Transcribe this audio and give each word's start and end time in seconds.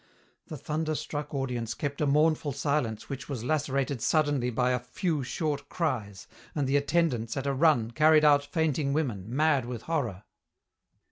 The 0.47 0.57
thunder 0.57 0.95
struck 0.95 1.31
audience 1.31 1.75
kept 1.75 2.01
a 2.01 2.07
mournful 2.07 2.53
silence 2.53 3.07
which 3.07 3.29
was 3.29 3.43
lacerated 3.43 4.01
suddenly 4.01 4.49
by 4.49 4.71
a 4.71 4.79
few 4.79 5.23
short 5.23 5.69
cries, 5.69 6.25
and 6.55 6.65
the 6.67 6.75
attendants, 6.77 7.37
at 7.37 7.45
a 7.45 7.53
run, 7.53 7.91
carried 7.91 8.25
out 8.25 8.43
fainting 8.43 8.93
women, 8.93 9.25
mad 9.27 9.65
with 9.65 9.83
horror. 9.83 10.23